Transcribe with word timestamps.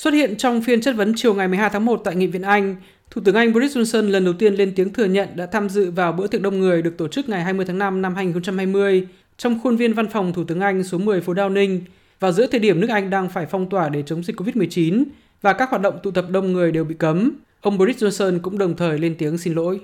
Xuất 0.00 0.14
hiện 0.14 0.36
trong 0.36 0.62
phiên 0.62 0.80
chất 0.80 0.96
vấn 0.96 1.12
chiều 1.16 1.34
ngày 1.34 1.48
12 1.48 1.70
tháng 1.70 1.84
1 1.84 2.00
tại 2.04 2.16
Nghị 2.16 2.26
viện 2.26 2.42
Anh, 2.42 2.76
Thủ 3.10 3.22
tướng 3.24 3.34
Anh 3.34 3.52
Boris 3.52 3.76
Johnson 3.76 4.10
lần 4.10 4.24
đầu 4.24 4.34
tiên 4.34 4.54
lên 4.54 4.72
tiếng 4.76 4.92
thừa 4.92 5.04
nhận 5.04 5.28
đã 5.34 5.46
tham 5.46 5.68
dự 5.68 5.90
vào 5.90 6.12
bữa 6.12 6.26
tiệc 6.26 6.42
đông 6.42 6.60
người 6.60 6.82
được 6.82 6.96
tổ 6.98 7.08
chức 7.08 7.28
ngày 7.28 7.44
20 7.44 7.66
tháng 7.66 7.78
5 7.78 8.02
năm 8.02 8.14
2020 8.14 9.06
trong 9.36 9.60
khuôn 9.62 9.76
viên 9.76 9.92
văn 9.92 10.08
phòng 10.08 10.32
Thủ 10.32 10.44
tướng 10.44 10.60
Anh 10.60 10.84
số 10.84 10.98
10 10.98 11.20
phố 11.20 11.34
Downing 11.34 11.80
vào 12.20 12.32
giữa 12.32 12.46
thời 12.46 12.60
điểm 12.60 12.80
nước 12.80 12.90
Anh 12.90 13.10
đang 13.10 13.28
phải 13.28 13.46
phong 13.46 13.70
tỏa 13.70 13.88
để 13.88 14.02
chống 14.06 14.22
dịch 14.24 14.40
COVID-19 14.40 15.04
và 15.42 15.52
các 15.52 15.70
hoạt 15.70 15.82
động 15.82 15.98
tụ 16.02 16.10
tập 16.10 16.26
đông 16.30 16.52
người 16.52 16.72
đều 16.72 16.84
bị 16.84 16.94
cấm. 16.94 17.32
Ông 17.60 17.78
Boris 17.78 18.04
Johnson 18.04 18.40
cũng 18.40 18.58
đồng 18.58 18.76
thời 18.76 18.98
lên 18.98 19.14
tiếng 19.18 19.38
xin 19.38 19.54
lỗi. 19.54 19.80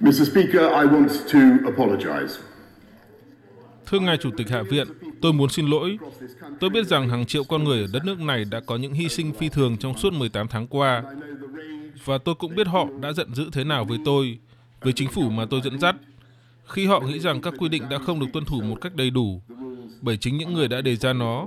Mr. 0.00 0.28
Speaker, 0.30 0.54
I 0.54 0.86
want 0.86 1.08
to 1.32 1.38
apologize. 1.70 2.38
Thưa 3.90 4.00
ngài 4.00 4.16
Chủ 4.16 4.30
tịch 4.36 4.48
Hạ 4.50 4.62
viện, 4.70 4.86
tôi 5.22 5.32
muốn 5.32 5.48
xin 5.48 5.66
lỗi. 5.66 5.98
Tôi 6.60 6.70
biết 6.70 6.86
rằng 6.86 7.08
hàng 7.08 7.26
triệu 7.26 7.44
con 7.44 7.64
người 7.64 7.80
ở 7.80 7.86
đất 7.92 8.04
nước 8.04 8.20
này 8.20 8.44
đã 8.44 8.60
có 8.60 8.76
những 8.76 8.92
hy 8.92 9.08
sinh 9.08 9.32
phi 9.32 9.48
thường 9.48 9.76
trong 9.76 9.98
suốt 9.98 10.12
18 10.12 10.48
tháng 10.48 10.66
qua. 10.66 11.02
Và 12.04 12.18
tôi 12.18 12.34
cũng 12.34 12.54
biết 12.54 12.66
họ 12.66 12.86
đã 13.00 13.12
giận 13.12 13.34
dữ 13.34 13.50
thế 13.52 13.64
nào 13.64 13.84
với 13.84 13.98
tôi, 14.04 14.38
với 14.80 14.92
chính 14.92 15.08
phủ 15.08 15.30
mà 15.30 15.46
tôi 15.50 15.60
dẫn 15.64 15.80
dắt, 15.80 15.96
khi 16.66 16.86
họ 16.86 17.00
nghĩ 17.00 17.18
rằng 17.18 17.40
các 17.40 17.54
quy 17.58 17.68
định 17.68 17.82
đã 17.90 17.98
không 17.98 18.20
được 18.20 18.26
tuân 18.32 18.44
thủ 18.44 18.60
một 18.60 18.80
cách 18.80 18.94
đầy 18.94 19.10
đủ, 19.10 19.42
bởi 20.00 20.16
chính 20.16 20.36
những 20.36 20.54
người 20.54 20.68
đã 20.68 20.80
đề 20.80 20.96
ra 20.96 21.12
nó. 21.12 21.46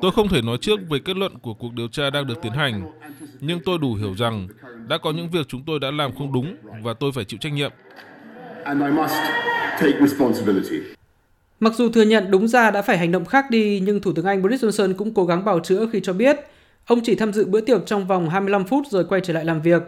Tôi 0.00 0.10
không 0.12 0.28
thể 0.28 0.42
nói 0.42 0.58
trước 0.60 0.80
về 0.90 0.98
kết 0.98 1.16
luận 1.16 1.38
của 1.38 1.54
cuộc 1.54 1.72
điều 1.72 1.88
tra 1.88 2.10
đang 2.10 2.26
được 2.26 2.42
tiến 2.42 2.52
hành, 2.52 2.92
nhưng 3.40 3.60
tôi 3.64 3.78
đủ 3.78 3.94
hiểu 3.94 4.14
rằng 4.14 4.48
đã 4.88 4.98
có 4.98 5.12
những 5.12 5.30
việc 5.30 5.48
chúng 5.48 5.64
tôi 5.66 5.80
đã 5.80 5.90
làm 5.90 6.14
không 6.14 6.32
đúng 6.32 6.56
và 6.82 6.94
tôi 6.94 7.12
phải 7.12 7.24
chịu 7.24 7.38
trách 7.40 7.52
nhiệm. 7.52 7.72
And 8.64 8.82
I 8.82 8.88
must 8.88 9.14
take 9.80 10.00
responsibility. 10.00 10.95
Mặc 11.60 11.74
dù 11.76 11.88
thừa 11.88 12.02
nhận 12.02 12.30
đúng 12.30 12.48
ra 12.48 12.70
đã 12.70 12.82
phải 12.82 12.98
hành 12.98 13.12
động 13.12 13.24
khác 13.24 13.50
đi, 13.50 13.80
nhưng 13.80 14.00
Thủ 14.00 14.12
tướng 14.12 14.24
Anh 14.24 14.42
Boris 14.42 14.64
Johnson 14.64 14.94
cũng 14.94 15.14
cố 15.14 15.24
gắng 15.24 15.44
bào 15.44 15.60
chữa 15.60 15.86
khi 15.92 16.00
cho 16.02 16.12
biết 16.12 16.36
ông 16.86 17.00
chỉ 17.04 17.14
tham 17.14 17.32
dự 17.32 17.44
bữa 17.44 17.60
tiệc 17.60 17.86
trong 17.86 18.06
vòng 18.06 18.30
25 18.30 18.64
phút 18.64 18.86
rồi 18.90 19.04
quay 19.04 19.20
trở 19.20 19.32
lại 19.32 19.44
làm 19.44 19.62
việc. 19.62 19.82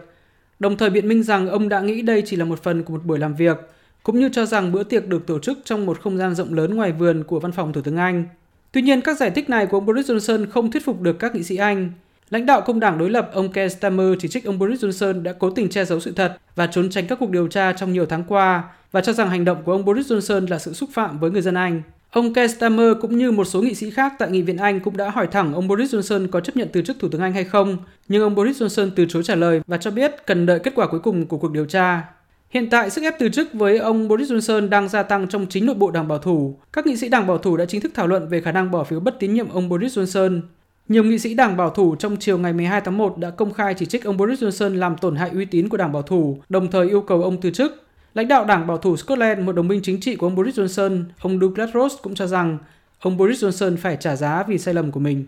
Đồng 0.59 0.77
thời 0.77 0.89
biện 0.89 1.07
minh 1.07 1.23
rằng 1.23 1.49
ông 1.49 1.69
đã 1.69 1.79
nghĩ 1.79 2.01
đây 2.01 2.23
chỉ 2.25 2.35
là 2.35 2.45
một 2.45 2.63
phần 2.63 2.83
của 2.83 2.93
một 2.93 3.05
buổi 3.05 3.19
làm 3.19 3.35
việc, 3.35 3.57
cũng 4.03 4.19
như 4.19 4.29
cho 4.29 4.45
rằng 4.45 4.71
bữa 4.71 4.83
tiệc 4.83 5.07
được 5.07 5.27
tổ 5.27 5.39
chức 5.39 5.59
trong 5.63 5.85
một 5.85 6.01
không 6.01 6.17
gian 6.17 6.35
rộng 6.35 6.53
lớn 6.53 6.75
ngoài 6.75 6.91
vườn 6.91 7.23
của 7.23 7.39
văn 7.39 7.51
phòng 7.51 7.73
Thủ 7.73 7.81
tướng 7.81 7.97
Anh. 7.97 8.25
Tuy 8.71 8.81
nhiên, 8.81 9.01
các 9.01 9.17
giải 9.17 9.31
thích 9.31 9.49
này 9.49 9.65
của 9.65 9.77
ông 9.77 9.85
Boris 9.85 10.11
Johnson 10.11 10.45
không 10.49 10.71
thuyết 10.71 10.85
phục 10.85 11.01
được 11.01 11.19
các 11.19 11.35
nghị 11.35 11.43
sĩ 11.43 11.55
Anh. 11.55 11.91
Lãnh 12.29 12.45
đạo 12.45 12.61
công 12.61 12.79
đảng 12.79 12.97
đối 12.97 13.09
lập 13.09 13.29
ông 13.33 13.51
Keir 13.51 13.73
Starmer 13.73 14.13
chỉ 14.19 14.27
trích 14.27 14.45
ông 14.45 14.59
Boris 14.59 14.83
Johnson 14.83 15.23
đã 15.23 15.33
cố 15.33 15.49
tình 15.49 15.69
che 15.69 15.85
giấu 15.85 15.99
sự 15.99 16.11
thật 16.11 16.37
và 16.55 16.67
trốn 16.67 16.89
tránh 16.89 17.07
các 17.07 17.19
cuộc 17.19 17.29
điều 17.29 17.47
tra 17.47 17.73
trong 17.73 17.93
nhiều 17.93 18.05
tháng 18.05 18.23
qua 18.27 18.63
và 18.91 19.01
cho 19.01 19.13
rằng 19.13 19.29
hành 19.29 19.45
động 19.45 19.63
của 19.65 19.71
ông 19.71 19.85
Boris 19.85 20.11
Johnson 20.11 20.49
là 20.49 20.59
sự 20.59 20.73
xúc 20.73 20.89
phạm 20.93 21.19
với 21.19 21.31
người 21.31 21.41
dân 21.41 21.53
Anh. 21.55 21.81
Ông 22.11 22.33
Keir 22.33 22.55
Starmer 22.55 22.93
cũng 23.01 23.17
như 23.17 23.31
một 23.31 23.45
số 23.45 23.61
nghị 23.61 23.75
sĩ 23.75 23.89
khác 23.89 24.13
tại 24.19 24.31
Nghị 24.31 24.41
viện 24.41 24.57
Anh 24.57 24.79
cũng 24.79 24.97
đã 24.97 25.09
hỏi 25.09 25.27
thẳng 25.27 25.53
ông 25.53 25.67
Boris 25.67 25.95
Johnson 25.95 26.27
có 26.27 26.39
chấp 26.39 26.55
nhận 26.55 26.67
từ 26.73 26.81
chức 26.81 26.99
Thủ 26.99 27.09
tướng 27.09 27.21
Anh 27.21 27.33
hay 27.33 27.43
không, 27.43 27.77
nhưng 28.07 28.23
ông 28.23 28.35
Boris 28.35 28.61
Johnson 28.61 28.89
từ 28.95 29.05
chối 29.09 29.23
trả 29.23 29.35
lời 29.35 29.61
và 29.67 29.77
cho 29.77 29.91
biết 29.91 30.25
cần 30.25 30.45
đợi 30.45 30.59
kết 30.59 30.75
quả 30.75 30.87
cuối 30.87 30.99
cùng 30.99 31.25
của 31.25 31.37
cuộc 31.37 31.51
điều 31.51 31.65
tra. 31.65 32.03
Hiện 32.49 32.69
tại, 32.69 32.89
sức 32.89 33.01
ép 33.01 33.19
từ 33.19 33.29
chức 33.29 33.53
với 33.53 33.77
ông 33.77 34.07
Boris 34.07 34.31
Johnson 34.31 34.69
đang 34.69 34.89
gia 34.89 35.03
tăng 35.03 35.27
trong 35.27 35.45
chính 35.49 35.65
nội 35.65 35.75
bộ 35.75 35.91
đảng 35.91 36.07
bảo 36.07 36.17
thủ. 36.17 36.59
Các 36.73 36.87
nghị 36.87 36.97
sĩ 36.97 37.09
đảng 37.09 37.27
bảo 37.27 37.37
thủ 37.37 37.57
đã 37.57 37.65
chính 37.65 37.81
thức 37.81 37.91
thảo 37.95 38.07
luận 38.07 38.27
về 38.27 38.41
khả 38.41 38.51
năng 38.51 38.71
bỏ 38.71 38.83
phiếu 38.83 38.99
bất 38.99 39.19
tín 39.19 39.33
nhiệm 39.33 39.49
ông 39.49 39.69
Boris 39.69 39.97
Johnson. 39.97 40.41
Nhiều 40.89 41.03
nghị 41.03 41.19
sĩ 41.19 41.33
đảng 41.33 41.57
bảo 41.57 41.69
thủ 41.69 41.95
trong 41.95 42.17
chiều 42.17 42.37
ngày 42.37 42.53
12 42.53 42.81
tháng 42.81 42.97
1 42.97 43.17
đã 43.17 43.29
công 43.29 43.53
khai 43.53 43.73
chỉ 43.73 43.85
trích 43.85 44.03
ông 44.03 44.17
Boris 44.17 44.43
Johnson 44.43 44.75
làm 44.75 44.97
tổn 44.97 45.15
hại 45.15 45.29
uy 45.29 45.45
tín 45.45 45.69
của 45.69 45.77
đảng 45.77 45.91
bảo 45.91 46.01
thủ, 46.01 46.37
đồng 46.49 46.71
thời 46.71 46.89
yêu 46.89 47.01
cầu 47.01 47.23
ông 47.23 47.41
từ 47.41 47.51
chức. 47.51 47.83
Lãnh 48.13 48.27
đạo 48.27 48.45
đảng 48.45 48.67
bảo 48.67 48.77
thủ 48.77 48.97
Scotland, 48.97 49.41
một 49.41 49.51
đồng 49.51 49.67
minh 49.67 49.79
chính 49.83 49.99
trị 49.99 50.15
của 50.15 50.27
ông 50.27 50.35
Boris 50.35 50.59
Johnson, 50.59 51.03
ông 51.21 51.39
Douglas 51.39 51.69
Ross 51.73 51.95
cũng 52.01 52.15
cho 52.15 52.27
rằng 52.27 52.57
ông 52.99 53.17
Boris 53.17 53.43
Johnson 53.43 53.77
phải 53.77 53.97
trả 53.99 54.15
giá 54.15 54.43
vì 54.47 54.57
sai 54.57 54.73
lầm 54.73 54.91
của 54.91 54.99
mình. 54.99 55.25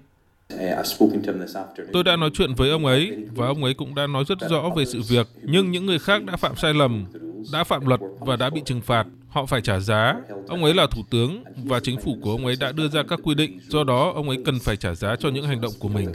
Tôi 1.93 2.03
đã 2.03 2.15
nói 2.15 2.29
chuyện 2.33 2.53
với 2.53 2.69
ông 2.69 2.85
ấy 2.85 3.17
và 3.35 3.47
ông 3.47 3.63
ấy 3.63 3.73
cũng 3.73 3.95
đã 3.95 4.07
nói 4.07 4.23
rất 4.27 4.37
rõ 4.49 4.69
về 4.77 4.85
sự 4.85 5.01
việc, 5.09 5.27
nhưng 5.43 5.71
những 5.71 5.85
người 5.85 5.99
khác 5.99 6.23
đã 6.25 6.37
phạm 6.37 6.55
sai 6.55 6.73
lầm, 6.73 7.05
đã 7.53 7.63
phạm 7.63 7.85
luật 7.85 7.99
và 8.19 8.35
đã 8.35 8.49
bị 8.49 8.61
trừng 8.65 8.81
phạt. 8.81 9.05
Họ 9.31 9.45
phải 9.45 9.61
trả 9.61 9.79
giá. 9.79 10.15
Ông 10.47 10.63
ấy 10.63 10.73
là 10.73 10.87
thủ 10.91 11.01
tướng 11.09 11.43
và 11.65 11.79
chính 11.79 11.99
phủ 11.99 12.17
của 12.21 12.31
ông 12.31 12.45
ấy 12.45 12.55
đã 12.59 12.71
đưa 12.71 12.87
ra 12.87 13.03
các 13.09 13.19
quy 13.23 13.35
định, 13.35 13.59
do 13.67 13.83
đó 13.83 14.11
ông 14.15 14.29
ấy 14.29 14.37
cần 14.45 14.59
phải 14.59 14.77
trả 14.77 14.95
giá 14.95 15.15
cho 15.19 15.29
những 15.29 15.47
hành 15.47 15.61
động 15.61 15.73
của 15.79 15.87
mình. 15.87 16.11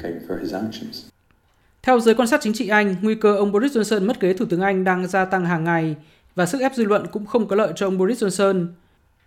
Theo 1.83 2.01
giới 2.01 2.15
quan 2.15 2.29
sát 2.29 2.41
chính 2.43 2.53
trị 2.53 2.69
Anh, 2.69 2.97
nguy 3.03 3.15
cơ 3.15 3.37
ông 3.37 3.53
Boris 3.53 3.77
Johnson 3.77 4.07
mất 4.07 4.21
ghế 4.21 4.33
Thủ 4.33 4.45
tướng 4.45 4.61
Anh 4.61 4.85
đang 4.85 5.07
gia 5.07 5.25
tăng 5.25 5.47
hàng 5.47 5.65
ngày 5.65 5.97
và 6.35 6.47
sức 6.47 6.61
ép 6.61 6.75
dư 6.75 6.85
luận 6.85 7.07
cũng 7.13 7.27
không 7.27 7.49
có 7.49 7.57
lợi 7.57 7.73
cho 7.77 7.87
ông 7.87 7.99
Boris 7.99 8.25
Johnson. 8.25 8.67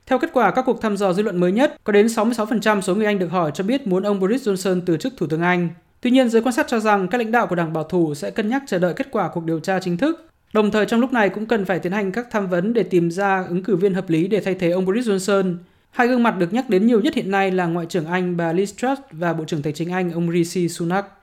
Theo 0.05 0.19
kết 0.19 0.29
quả 0.33 0.51
các 0.51 0.65
cuộc 0.65 0.81
thăm 0.81 0.97
dò 0.97 1.13
dư 1.13 1.23
luận 1.23 1.39
mới 1.39 1.51
nhất, 1.51 1.75
có 1.83 1.93
đến 1.93 2.05
66% 2.07 2.81
số 2.81 2.95
người 2.95 3.05
Anh 3.05 3.19
được 3.19 3.31
hỏi 3.31 3.51
cho 3.53 3.63
biết 3.63 3.87
muốn 3.87 4.03
ông 4.03 4.19
Boris 4.19 4.47
Johnson 4.47 4.81
từ 4.85 4.97
chức 4.97 5.13
Thủ 5.17 5.27
tướng 5.27 5.41
Anh. 5.41 5.69
Tuy 6.01 6.11
nhiên, 6.11 6.29
giới 6.29 6.41
quan 6.41 6.53
sát 6.53 6.67
cho 6.67 6.79
rằng 6.79 7.07
các 7.07 7.17
lãnh 7.17 7.31
đạo 7.31 7.47
của 7.47 7.55
Đảng 7.55 7.73
Bảo 7.73 7.83
thủ 7.83 8.15
sẽ 8.15 8.31
cân 8.31 8.49
nhắc 8.49 8.63
chờ 8.67 8.79
đợi 8.79 8.93
kết 8.93 9.07
quả 9.11 9.29
cuộc 9.33 9.43
điều 9.43 9.59
tra 9.59 9.79
chính 9.79 9.97
thức. 9.97 10.28
Đồng 10.53 10.71
thời 10.71 10.85
trong 10.85 10.99
lúc 10.99 11.13
này 11.13 11.29
cũng 11.29 11.45
cần 11.45 11.65
phải 11.65 11.79
tiến 11.79 11.91
hành 11.91 12.11
các 12.11 12.27
tham 12.31 12.47
vấn 12.49 12.73
để 12.73 12.83
tìm 12.83 13.11
ra 13.11 13.43
ứng 13.49 13.63
cử 13.63 13.75
viên 13.75 13.93
hợp 13.93 14.09
lý 14.09 14.27
để 14.27 14.41
thay 14.41 14.55
thế 14.55 14.71
ông 14.71 14.85
Boris 14.85 15.07
Johnson. 15.07 15.55
Hai 15.91 16.07
gương 16.07 16.23
mặt 16.23 16.37
được 16.37 16.53
nhắc 16.53 16.69
đến 16.69 16.87
nhiều 16.87 17.01
nhất 17.01 17.15
hiện 17.15 17.31
nay 17.31 17.51
là 17.51 17.65
Ngoại 17.65 17.85
trưởng 17.85 18.05
Anh 18.05 18.37
bà 18.37 18.53
Liz 18.53 18.65
Truss 18.65 19.01
và 19.11 19.33
Bộ 19.33 19.45
trưởng 19.45 19.61
Tài 19.61 19.73
chính 19.73 19.91
Anh 19.91 20.11
ông 20.11 20.31
Rishi 20.31 20.69
Sunak. 20.69 21.05